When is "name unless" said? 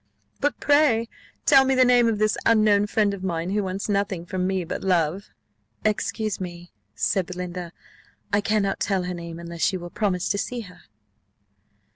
9.13-9.71